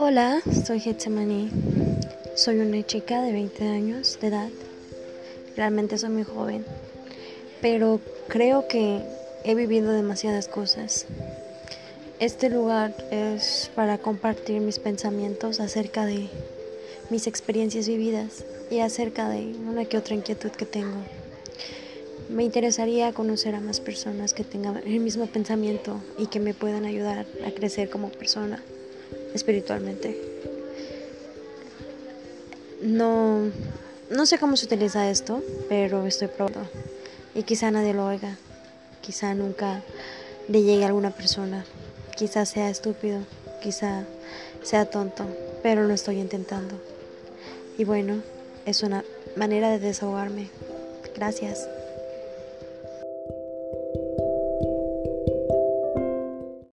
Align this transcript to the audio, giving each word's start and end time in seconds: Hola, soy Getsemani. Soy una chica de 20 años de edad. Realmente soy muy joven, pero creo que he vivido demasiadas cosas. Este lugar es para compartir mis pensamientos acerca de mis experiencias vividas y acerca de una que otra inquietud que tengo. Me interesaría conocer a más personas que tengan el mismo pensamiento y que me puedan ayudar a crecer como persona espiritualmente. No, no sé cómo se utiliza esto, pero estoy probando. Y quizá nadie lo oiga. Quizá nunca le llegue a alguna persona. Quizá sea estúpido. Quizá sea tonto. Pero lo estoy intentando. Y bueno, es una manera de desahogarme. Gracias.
Hola, 0.00 0.40
soy 0.64 0.78
Getsemani. 0.78 1.50
Soy 2.36 2.60
una 2.60 2.86
chica 2.86 3.20
de 3.20 3.32
20 3.32 3.66
años 3.66 4.16
de 4.20 4.28
edad. 4.28 4.48
Realmente 5.56 5.98
soy 5.98 6.10
muy 6.10 6.22
joven, 6.22 6.64
pero 7.60 8.00
creo 8.28 8.68
que 8.68 9.02
he 9.42 9.56
vivido 9.56 9.90
demasiadas 9.90 10.46
cosas. 10.46 11.06
Este 12.20 12.48
lugar 12.48 12.94
es 13.10 13.72
para 13.74 13.98
compartir 13.98 14.60
mis 14.60 14.78
pensamientos 14.78 15.58
acerca 15.58 16.06
de 16.06 16.28
mis 17.10 17.26
experiencias 17.26 17.88
vividas 17.88 18.44
y 18.70 18.78
acerca 18.78 19.28
de 19.28 19.52
una 19.68 19.84
que 19.84 19.98
otra 19.98 20.14
inquietud 20.14 20.50
que 20.50 20.64
tengo. 20.64 21.00
Me 22.28 22.44
interesaría 22.44 23.12
conocer 23.12 23.56
a 23.56 23.60
más 23.60 23.80
personas 23.80 24.32
que 24.32 24.44
tengan 24.44 24.76
el 24.76 25.00
mismo 25.00 25.26
pensamiento 25.26 26.00
y 26.18 26.28
que 26.28 26.38
me 26.38 26.54
puedan 26.54 26.84
ayudar 26.84 27.26
a 27.44 27.50
crecer 27.50 27.90
como 27.90 28.10
persona 28.10 28.62
espiritualmente. 29.38 30.16
No, 32.82 33.50
no 34.10 34.26
sé 34.26 34.38
cómo 34.38 34.56
se 34.56 34.66
utiliza 34.66 35.10
esto, 35.10 35.42
pero 35.68 36.06
estoy 36.06 36.28
probando. 36.28 36.68
Y 37.34 37.42
quizá 37.42 37.70
nadie 37.70 37.94
lo 37.94 38.06
oiga. 38.06 38.36
Quizá 39.00 39.34
nunca 39.34 39.82
le 40.48 40.62
llegue 40.62 40.84
a 40.84 40.88
alguna 40.88 41.10
persona. 41.10 41.64
Quizá 42.16 42.44
sea 42.44 42.68
estúpido. 42.68 43.20
Quizá 43.62 44.04
sea 44.62 44.90
tonto. 44.90 45.24
Pero 45.62 45.84
lo 45.84 45.94
estoy 45.94 46.20
intentando. 46.20 46.74
Y 47.76 47.84
bueno, 47.84 48.22
es 48.66 48.82
una 48.82 49.04
manera 49.36 49.70
de 49.70 49.78
desahogarme. 49.78 50.50
Gracias. 51.14 51.68